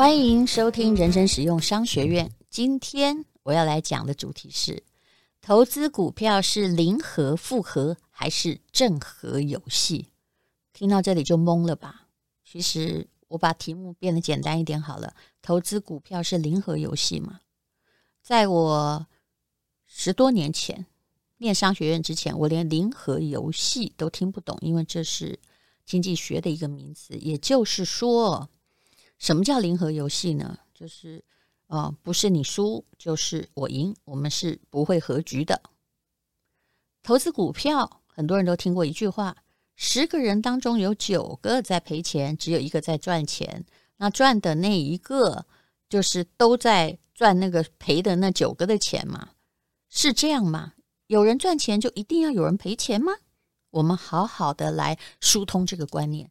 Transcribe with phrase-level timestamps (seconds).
[0.00, 2.32] 欢迎收听人生实用商学院。
[2.48, 4.82] 今天我要来讲的主题是：
[5.42, 10.06] 投资股票是零和复合还是正和游戏？
[10.72, 12.08] 听到这里就懵了吧？
[12.42, 15.14] 其实我把题目变得简单一点好了。
[15.42, 17.40] 投资股票是零和游戏吗？
[18.22, 19.06] 在我
[19.84, 20.86] 十多年前
[21.36, 25.38] 念商学院之前，我连零和游戏都听不懂，因为这是
[25.84, 27.18] 经济学的一个名词。
[27.18, 28.48] 也就是说，
[29.20, 30.58] 什么叫零和游戏呢？
[30.74, 31.22] 就是
[31.66, 35.60] 呃，不是你输就是我赢，我们是不会和局的。
[37.02, 39.36] 投资股票，很多人都听过一句话。
[39.76, 43.64] 十个人当中有九个在赔钱，只有一个在赚钱。
[43.98, 45.44] 那赚的那一个，
[45.88, 49.30] 就是都在赚那个赔的那九个的钱嘛？
[49.90, 50.72] 是这样吗？
[51.08, 53.12] 有人赚钱就一定要有人赔钱吗？
[53.68, 56.30] 我们好好的来疏通这个观念。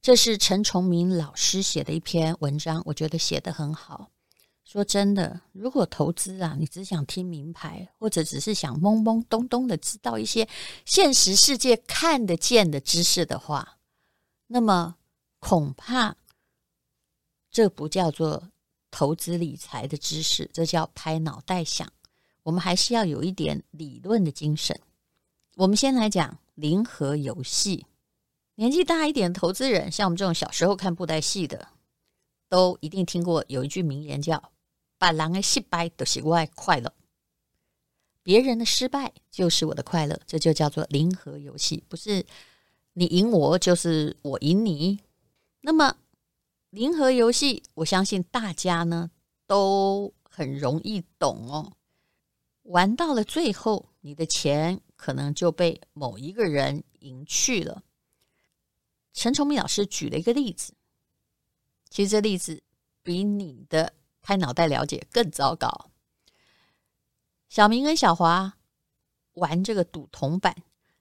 [0.00, 4.10] 这是陈崇明老师写的一篇文章，我觉得写得很好。
[4.64, 10.46] 说真的，如果投资啊，你只想听名牌，或者只是想懵懵懂懂的知道一些
[10.84, 13.78] 现实世界看得见的知识的话，
[14.46, 14.96] 那么
[15.38, 16.16] 恐怕
[17.50, 18.50] 这不叫做
[18.90, 21.90] 投资理财的知识，这叫拍脑袋想。
[22.42, 24.78] 我们还是要有一点理论的精神。
[25.56, 27.86] 我们先来讲零和游戏。
[28.58, 31.68] 年纪大一点的投资人，像我们这种小时候看布袋戏的，
[32.48, 34.50] 都一定听过有一句名言叫。
[34.98, 36.92] 把狼的失败都是我的快乐，
[38.24, 42.26] 别人的失败就是我的快乐，这就叫做零和游戏，不是
[42.94, 44.98] 你赢我就是我赢你。
[45.60, 45.94] 那么
[46.70, 49.08] 零和游戏，我相信大家呢
[49.46, 51.74] 都很容易懂哦。
[52.62, 57.84] 玩到了最后，你的钱可能就被某一个人赢去了。
[59.18, 60.72] 陈崇明老师举了一个例子，
[61.90, 62.62] 其实这例子
[63.02, 63.92] 比你的。
[64.20, 65.90] 拍脑袋了解更糟糕。
[67.48, 68.52] 小明跟小华
[69.34, 70.54] 玩这个赌铜板，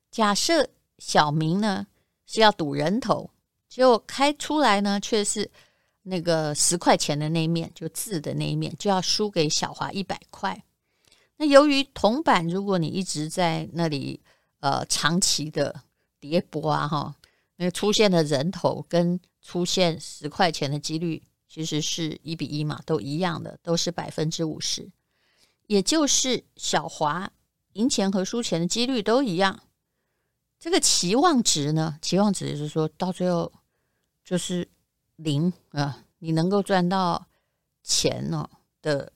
[0.10, 1.86] 假设小明呢
[2.26, 3.30] 是要赌人头，
[3.68, 5.52] 结果开出来呢却是
[6.04, 10.64] 那个十块钱的那一面，就字的那一面，就要输给小华一百块。
[11.36, 14.22] 那由于铜板，如果你一直在那里
[14.62, 15.82] 呃长期的
[16.22, 17.14] 叠波啊哈，
[17.58, 21.22] 那出现的人头跟出现十块钱的几率。
[21.50, 24.92] 其实是一比一嘛，都一样的，都是百分之五十，
[25.68, 27.32] 也就是小华
[27.72, 29.58] 赢钱和输钱的几率都一样。
[30.60, 31.98] 这个期望值呢？
[32.02, 33.52] 期望值就是说到最后
[34.26, 34.68] 就是
[35.16, 37.26] 零啊，你能够赚到
[37.82, 38.48] 钱呢
[38.82, 39.12] 的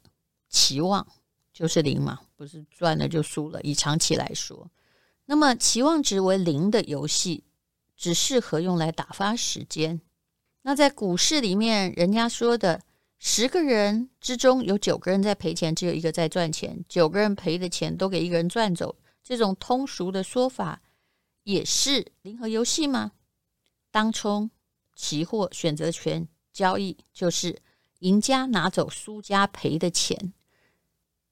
[0.48, 1.06] 期望
[1.54, 3.62] 就是零嘛，不是赚了就输了。
[3.62, 4.72] 以长期来说，
[5.26, 7.44] 那么期望值为零的游戏，
[8.02, 10.02] 只适合用来打发时间。
[10.64, 12.82] 那在股市里面，人家说的
[13.20, 16.84] 十个人之中有九个人在赔钱，只有一个在赚钱。
[16.90, 20.82] 九个人赔的钱都给一个人赚走，这种通俗的说法
[21.44, 23.12] 也是零和游戏吗？
[23.92, 24.50] 当冲、
[24.96, 27.62] 期货、选择权交易就是
[28.00, 30.34] 赢家拿走输家赔的钱，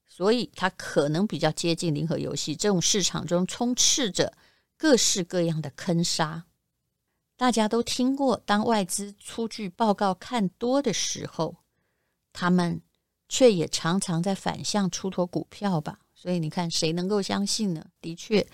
[0.06, 2.56] 所以它可能比较接近零和游戏。
[2.56, 4.38] 这种市场中充斥着
[4.78, 6.46] 各式各样的坑杀。
[7.40, 11.56] 大家都听过，当外资出具报告看多的时候，
[12.34, 12.82] 他们
[13.30, 16.00] 却也常常在反向出脱股票吧？
[16.14, 17.86] 所以你看，谁能够相信呢？
[18.02, 18.46] 的确，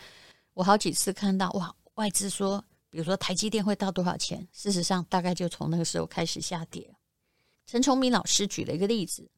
[0.54, 4.48] 我好几次看到哇，外资说，比如说台积电会到多少钱？
[4.52, 6.96] 事实上，大概就从那个时候开始下跌。
[7.66, 9.32] 陈崇明老师举了一个例子：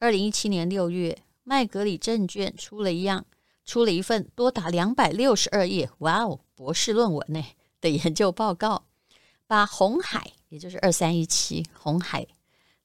[0.00, 3.24] 二零一七年六月，麦格理证券出了一样，
[3.64, 7.44] 出了一份多达两百六十二页，哇哦，博士论文呢
[7.80, 8.86] 的研究报告。
[9.48, 12.24] 把红海，也就是二三一七红海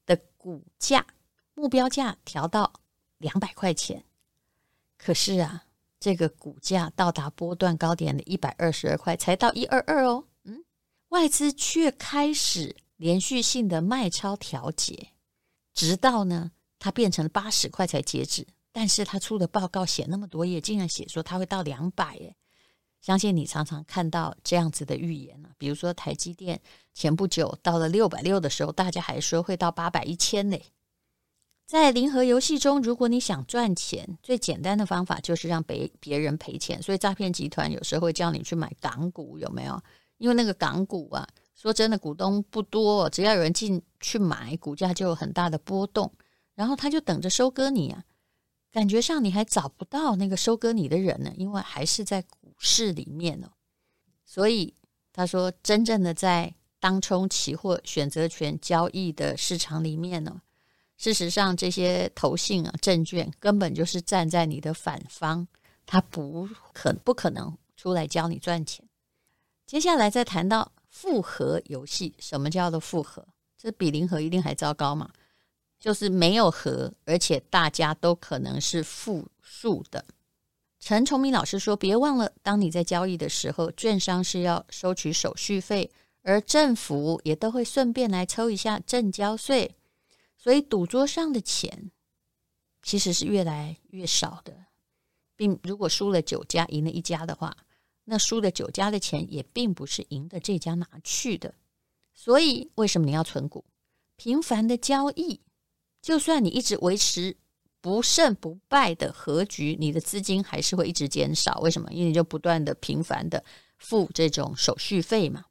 [0.04, 1.06] 的股价
[1.54, 2.72] 目标价调到
[3.18, 4.04] 两百块钱，
[4.98, 5.66] 可是啊，
[6.00, 10.64] 这个股价到达波段高点的一百二十二块，才到一二二哦，嗯，
[11.10, 15.10] 外资却开始连续性的卖超调节，
[15.72, 16.50] 直到呢，
[16.80, 18.44] 它变成八十块才截止。
[18.76, 22.34] 但是他出的报告写那么多页，竟然写说他会到两百耶。
[23.04, 26.58] 相信你常常看到这样子的预言了，比如说台积电
[26.94, 30.58] 前不久到了六百六的时候，大家还说会到八百一千呢。
[31.66, 36.82] 在零和游戏中，如果你想赚钱，最简单的方法就是让别别人赔钱。
[36.82, 39.78] 所以诈骗集团有时候会叫你去买港股，有没有？
[40.16, 46.10] 因为那个港股啊，说真的，股东不多，只要有人进去买，股价就有很大的波动，
[46.54, 48.02] 然后他就等着收割你啊。
[48.72, 52.24] 感觉上你还找不到那个收割你的人呢，因为还是在
[52.64, 53.52] 市里面哦。
[54.24, 54.74] 所以
[55.12, 60.40] 他说，真正的在当冲期货选择权交易的市场里面呢，
[60.96, 65.46] 事实上这些投信啊证券根本就是站在你的反方，
[65.86, 68.84] 他不可不可能出来教你赚钱。
[69.66, 73.26] 接下来再谈到复合游戏，什么叫做复合？
[73.56, 75.10] 这比零和一定还糟糕嘛？
[75.80, 80.04] 就是没有和，而且大家都可能是负数的。
[80.86, 85.90] 陈崇明老师说：“别忘了，当你在交易的时候，券商是要收取手续费，
[86.20, 89.76] 而政府也都会顺便来抽一下证交税。
[90.36, 91.90] 所以赌桌上的钱
[92.82, 94.66] 其实是越来越少的，
[95.34, 97.56] 并如果输了九家，赢了一家的话，
[98.04, 101.54] 那输的九家的钱也并不是赢的这家拿去的。
[102.12, 103.64] 所以，为什么你要存股？
[104.16, 105.40] 频繁的交易。”
[106.02, 107.34] 就算你一直维持
[107.84, 111.60] 不胜不败的和局，你的资金还是会一直减少。
[111.60, 111.92] 为什么？
[111.92, 113.44] 因为你就不断的频繁的
[113.76, 115.44] 付这种手续费嘛。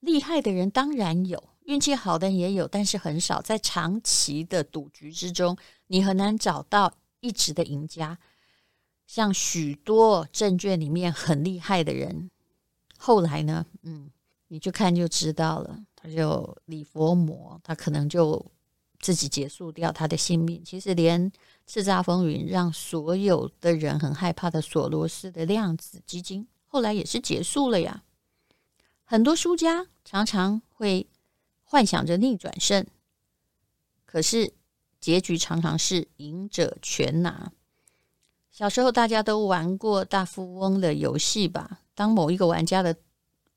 [0.00, 3.42] 厉害的人当然有，运气好的人也有，但是很少。
[3.42, 5.54] 在长期的赌局之中，
[5.88, 8.18] 你很难找到一直的赢家。
[9.06, 12.30] 像许多证券里面很厉害的人，
[12.96, 14.10] 后来呢，嗯，
[14.48, 15.78] 你去看就知道了。
[15.94, 18.50] 他就李佛摩，他可能就。
[19.04, 20.64] 自己结束掉他的性命。
[20.64, 21.30] 其实，连
[21.68, 28.02] 叱咤风云让所有的人很害怕的索罗斯的量子基金，后来也是结束了呀。
[29.04, 31.06] 很多输家常常会
[31.64, 32.86] 幻想着逆转胜，
[34.06, 34.54] 可是
[34.98, 37.52] 结局常常是赢者全拿。
[38.50, 41.80] 小时候大家都玩过大富翁的游戏吧？
[41.94, 42.96] 当某一个玩家的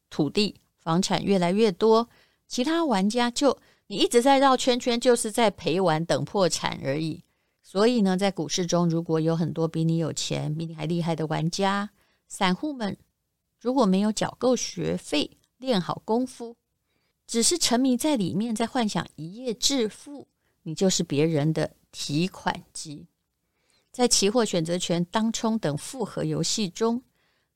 [0.10, 2.10] 土地、房产越来越多，
[2.50, 3.58] 其他玩家就。
[3.88, 7.24] 你一直在绕圈圈，就是在陪玩等破产而已。
[7.64, 11.90] 所以呢，在股市中，如果有很多比你有钱、比你还厉害的玩家，
[12.28, 12.98] 散户们
[13.60, 16.56] 如果没有缴够学费、练好功夫，
[17.26, 20.28] 只是沉迷在里面，在幻想一夜致富，
[20.64, 23.08] 你就是别人的提款机。
[23.92, 27.04] 在期货、选择权、当冲等复合游戏中，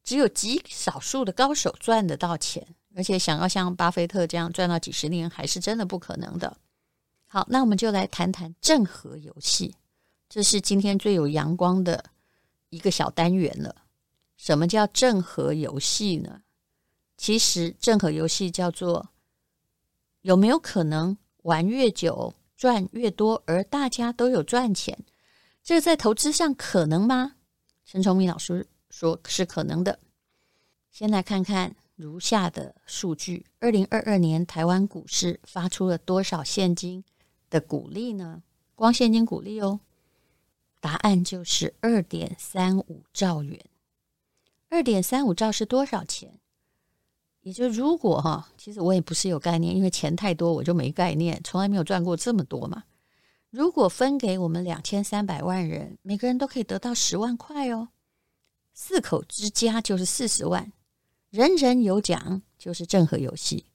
[0.04, 2.76] 只有极少数的高手赚得到钱。
[2.96, 6.58] 而且想要像巴菲特这样赚到几十年，还是真的不可能的。
[7.28, 9.74] 好，那我们就来谈谈正和游戏，
[10.28, 12.04] 这是今天最有阳光的
[12.70, 13.74] 一个小单元了。
[14.36, 16.42] 什么叫正和游戏呢？
[17.16, 19.08] 其实正和游戏叫做
[20.22, 24.98] 有没有可能玩越久赚越多，而大家都有赚钱？
[25.64, 27.36] 这在投资上可能吗？
[27.86, 29.98] 陈崇明老师说是可能的。
[30.92, 31.74] 先来看看。
[32.02, 37.04] 如下的数据：二零二二年台湾股市发出了多少现金
[37.48, 38.42] 的股利呢？
[38.74, 39.80] 光现金股利哦，
[40.80, 43.64] 答案就是二点三五兆元。
[44.70, 46.40] 二点三五兆是多少钱？
[47.42, 52.84] 也就如果哈，其实我也不是有概念，因为钱太多，我就没概念，从来没有赚过这么多嘛。
[53.52, 57.90] 如果分给我们两千三百万人，每个人都可以得到十万块哦，
[58.74, 60.72] 四口之家就是四十万。
[61.32, 63.66] 人人有奖就是正和游戏，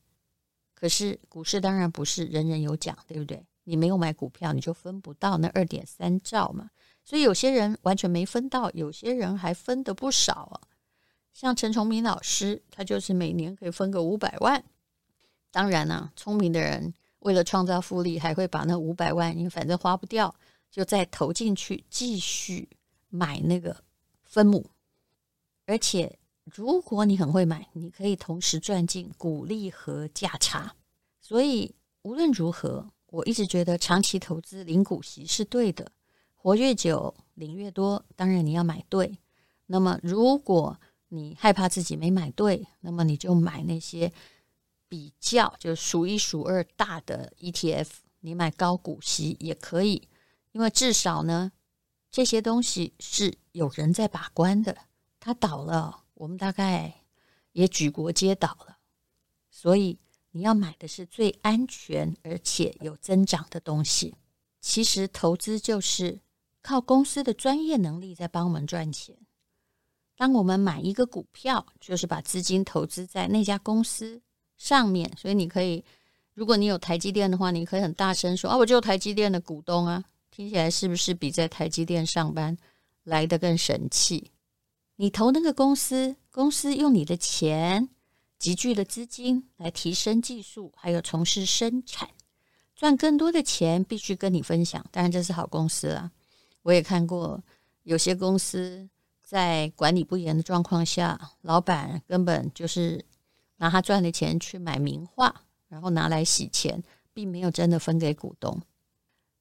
[0.74, 3.46] 可是股市当然不是人人有奖，对不对？
[3.64, 6.70] 你没有买股票，你就分不到那二点三兆嘛。
[7.02, 10.60] 所以有些人完全没分到，有些人还分得不少啊。
[11.32, 14.62] 像陈崇明老师，他就是每年可以分个五百万。
[15.50, 20.34] 当然呢，聪明的人为了创造复利，还会把那五百万，因为反正花不掉，
[20.70, 22.68] 就再投进去继续
[23.08, 23.82] 买那个
[24.24, 24.70] 分母，
[25.64, 26.18] 而且。
[26.54, 30.74] 如果你很会买，你可以同时赚进股利和价差。
[31.20, 35.90] 所以无论如何，我一直觉得长期投资领股息是对的。
[36.34, 39.18] 活越久领越多，当然你要买对。
[39.66, 44.12] 那么如果你害怕自己没买对，那么你就买那些
[44.88, 47.88] 比较就数一数二大的 ETF。
[48.20, 50.08] 你买高股息也可以，
[50.52, 51.50] 因为至少呢，
[52.10, 54.76] 这些东西是有人在把关的。
[55.18, 56.04] 它倒了。
[56.16, 56.92] 我们大概
[57.52, 58.78] 也举国皆倒了，
[59.50, 59.98] 所以
[60.30, 64.14] 你要买的是最安全而且有增长的东西。
[64.60, 66.18] 其实投资就是
[66.62, 69.14] 靠公司的专业能力在帮我们赚钱。
[70.16, 74.20] 当我们买一个股票，就是把资金投资在那家公司
[74.56, 75.84] 上面，所以你可以，
[76.32, 82.56] 如果你有台积电的话，你可以很大声说：“啊，我就台积电的股东啊！”听起来是不是比在台积电上班
[83.04, 84.30] 来得更神气？
[84.96, 87.88] 你投那个公司，公司用你的钱
[88.38, 92.10] 集聚的资金来提升技术，还有从事生产，
[92.74, 94.84] 赚更多的钱，必须跟你分享。
[94.90, 96.10] 当然，这是好公司啊。
[96.62, 97.42] 我也看过
[97.84, 98.88] 有些公司。
[99.28, 103.04] 在管理不严的状况下，老板根本就是
[103.56, 106.80] 拿他赚的钱去买名画，然后拿来洗钱，
[107.12, 108.62] 并没有真的分给股东。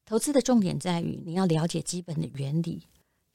[0.04, 2.82] 投资的重点在于你要了解基本的原理，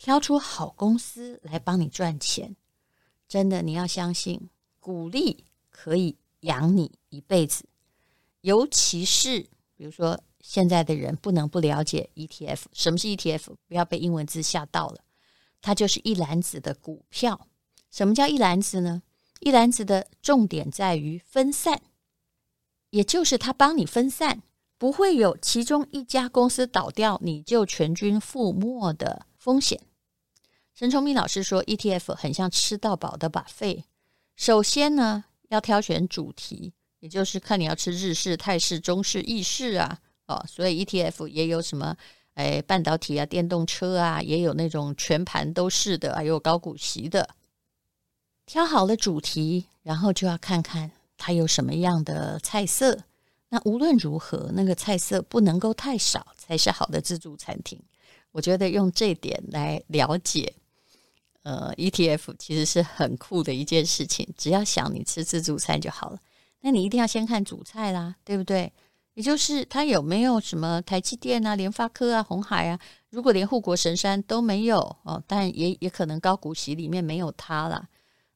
[0.03, 2.55] 挑出好公司来帮你赚钱。
[3.27, 7.65] 真的，你要相信鼓励可以养你一辈子。
[8.41, 9.41] 尤其是
[9.75, 12.63] 比如说，现在的人不能不了解 ETF。
[12.73, 13.53] 什么是 ETF？
[13.67, 15.01] 不要被英文字吓到了。
[15.61, 17.47] 它就是一篮子的股票。
[17.91, 19.03] 什么叫一篮子呢？
[19.41, 21.79] 一篮子的重点在于分散，
[22.89, 24.41] 也就是它帮你分散，
[24.79, 29.79] 不会有其中一家公司倒掉，你就全军覆没的风险。
[30.81, 33.85] 陈崇明老师说，ETF 很像吃到饱的把费。
[34.35, 39.99] 首先呢，要挑选主题，也就是看你要吃日式、泰式、中式、意式啊。
[40.25, 41.95] 哦，所以 ETF 也有什么？
[42.33, 47.29] 哎，半导体啊，电动车啊，也有那种全盘都是的，还有高股息的。
[48.47, 53.03] 挑好了主题，然后就要看看它有什么样的菜色。
[53.49, 57.79] 那无论如何，那个菜色不能够太少，才是好的自助餐厅。
[58.31, 60.55] 我觉得用这点来了解，
[61.43, 64.27] 呃，ETF 其实是很酷的一件事情。
[64.37, 66.19] 只要想你吃自助餐就好了，
[66.61, 68.71] 那你一定要先看主菜啦，对不对？
[69.13, 72.79] 也就是它有没有什么台积电啊、联发科啊、红海啊？
[73.09, 77.89] 如果连护国神山都没有哦，但也也可能高股息里面没有它啦。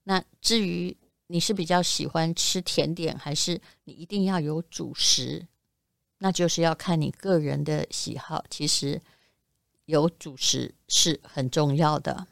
[0.04, 0.96] 那至于
[1.28, 5.48] 你是比较喜欢吃甜点，还是你一定要有主食？
[6.18, 8.44] 那就是要看你个人的喜好。
[8.50, 9.02] 其实
[9.86, 12.28] 有主食是很重要的。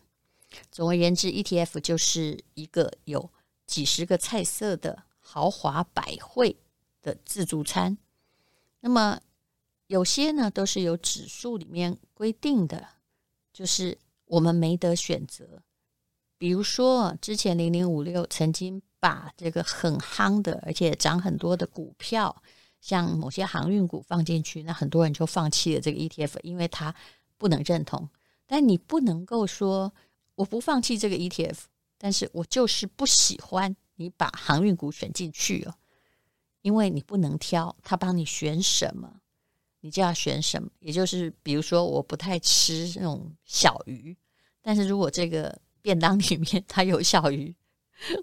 [0.71, 3.29] 总而言之，ETF 就是一个有
[3.65, 6.55] 几十个菜色的豪华百汇
[7.01, 7.97] 的自助餐。
[8.81, 9.19] 那么
[9.87, 12.87] 有些呢，都是有指数里面规定的，
[13.51, 15.61] 就是我们没得选择。
[16.37, 22.43] 比如说，之前零零五六曾经把这个很夯的，而且涨很多的股票，
[22.81, 26.93] 像某些航运股放进去，那很多人就放弃了这个 ETF，因为他
[27.37, 28.09] 不能认同。
[28.45, 29.93] 但你不能够说
[30.35, 31.57] 我不放弃这个 ETF，
[31.97, 35.73] 但是我就是不喜欢你把航运股选进去哦。
[36.61, 39.19] 因为你不能挑，他帮你选什么，
[39.81, 40.69] 你就要选什么。
[40.79, 44.15] 也就是，比如说，我不太吃那种小鱼，
[44.61, 47.53] 但是如果这个便当里面它有小鱼，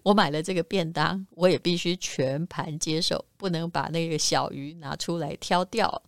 [0.02, 6.02] 我买了这个便当，我也必须全盘接受，不能把那个小鱼拿出来挑掉。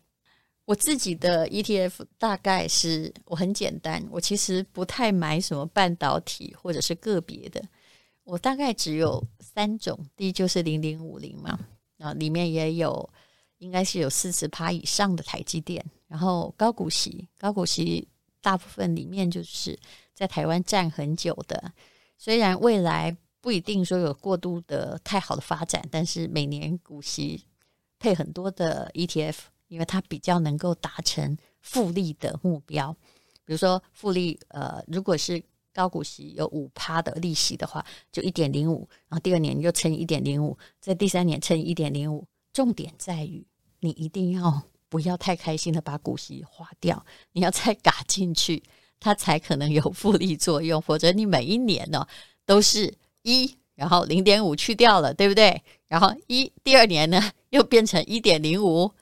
[0.64, 7.62] 我自己的 ETF 大概是我很简单，我其实不太买什么半导体或者是个别的，
[8.24, 11.58] 我大概只有三种，第一就是零零五零嘛。
[11.98, 13.08] 啊，里面也有，
[13.58, 18.08] 应该是有四十趴以上的台积电，然后高股息，高股息
[18.40, 19.78] 大部分里面就是
[20.12, 21.72] 在台湾站很久的，
[22.18, 27.44] 虽然未来不一定说有过度的太好的发展，但是每年股息
[28.00, 29.36] 配很多的 ETF，
[29.72, 32.92] 因为它比较能够达成复利的目标，
[33.44, 35.42] 比如说复利，呃，如果是。
[35.74, 42.26] 高股息有五趴的利息的话，就一点零五，然后第二年你就乘以一点零五，在第三年乘以一点零五。
[42.52, 43.42] 重点在于
[43.80, 47.02] 你一定要不要太开心的把股息花掉，
[47.32, 48.62] 你要再嘎进去，
[49.00, 50.78] 它才可能有复利作用。
[50.82, 52.06] 否则你每一年呢
[52.44, 55.62] 都是一，然后零点五去掉了，对不对？
[55.88, 58.92] 然后一第二年呢又变成一点零五，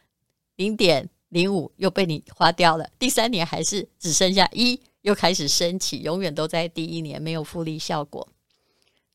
[0.61, 4.79] 零点零五又被你花掉了，第三年还是只剩下一。
[5.01, 8.29] 又开始升起，永远都在第一年没有复利效果。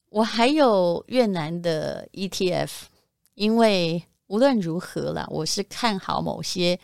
[0.09, 2.71] 我还有越南的 ETF，
[3.35, 6.79] 因为无论如何啦，我是看好某些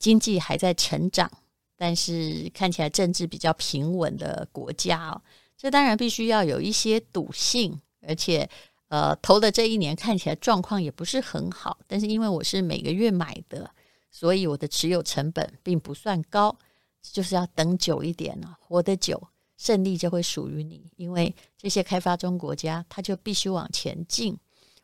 [0.00, 1.30] 经济还在成长，
[1.76, 5.22] 但是看起来政治比较平稳的国家哦。
[5.56, 8.50] 这当然必须要有一些赌性，而且
[8.88, 11.78] 呃，投的这一年看起来状况也不是很好。
[11.86, 13.70] 但是因为我是每个月买的，
[14.12, 16.56] 所以我的持有成本并不算高。
[17.02, 19.20] 就是要等久一点了，活得久，
[19.56, 20.88] 胜利就会属于你。
[20.94, 24.38] 因为这些开发中国家，它就必须往前进，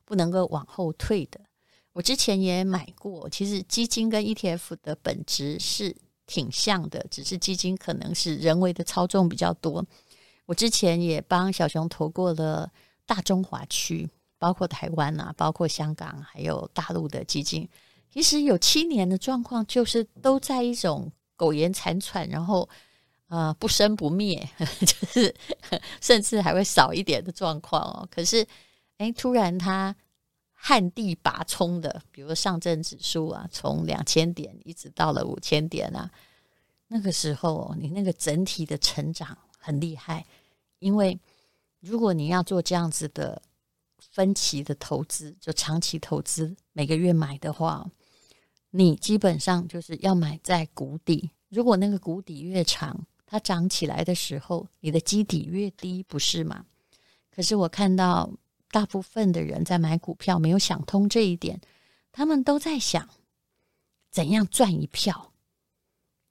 [0.05, 1.41] 不能够往后退的。
[1.93, 5.95] 我之前也买过，其实基金跟 ETF 的本质是
[6.27, 9.87] 挺像的，只是基金可能是人为的操纵比较多。
[10.45, 12.69] 我之前也帮小熊投过了
[13.07, 17.69] 大中华区，包括台湾啊，包括香港，还有大陆的基金。
[18.11, 22.69] 其实有七年的状况，就是都在一种苟延残喘，然后
[23.29, 24.49] 呃不生不灭，
[24.81, 25.33] 就是
[26.01, 28.09] 甚至还会少一点的状况哦。
[28.11, 28.45] 可是，
[28.97, 29.95] 哎，突然它
[30.53, 36.11] 旱地拔葱的，比如上证指数啊，从两千点一直到了五千点啊，
[36.89, 40.25] 那个时候你那个整体的成长很厉害，
[40.79, 41.17] 因为
[41.81, 43.41] 如果你要做这样子的
[43.99, 47.89] 分期的投资，就长期投资，每个月买的话。
[48.71, 56.67] 你基本上就是要买在谷底，如果那个谷底越长，它涨起来的时候，你的基底越低，不是吗？
[57.31, 58.31] 可是我看到
[58.71, 61.61] 大部分的人在买股票没有想通这一点，
[62.13, 63.09] 他们都在想
[64.11, 65.33] 怎样赚一票，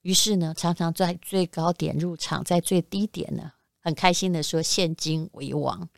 [0.02, 5.90] 于是呢，常常在最高点入场，在最低点呢，很开心的说现金为王。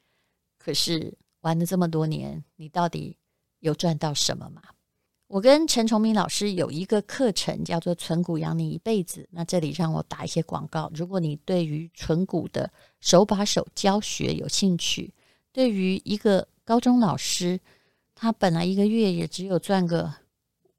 [0.58, 3.17] 可是玩了这么多年，你到底
[3.60, 4.62] 有赚到什么吗？
[5.30, 9.30] 我跟陈崇明老师有一个课程，叫做“存股养你一辈子”。
[9.30, 10.92] 那这里让我打一些广告。
[10.96, 12.68] 如果你对于存股的
[13.00, 15.14] 手把手教学有兴趣，
[15.52, 17.60] 对于一个高中老师，
[18.16, 20.12] 他本来一个月也只有赚个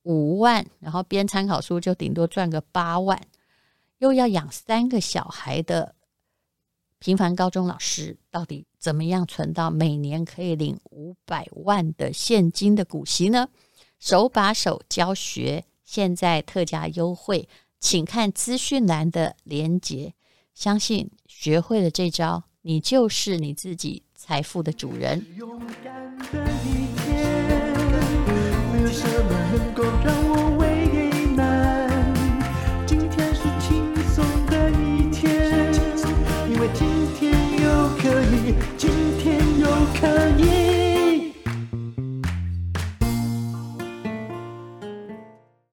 [0.03, 3.23] 五万，然后编参考书就顶多赚个八万，
[3.99, 5.95] 又要养三个小孩的
[6.99, 13.49] 平凡高中老师，到底怎么样存到每年可以领五百万的现金的股息呢？
[14.01, 17.47] 手把手教学，现在特价优惠，
[17.79, 20.15] 请看资讯栏的连接。
[20.55, 25.23] 相信学会了这招，你就是你自己财富的主人。
[25.37, 27.47] 勇敢的一天，
[28.73, 30.60] 没有什么能够让我